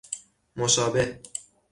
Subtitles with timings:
[0.55, 1.21] مشابه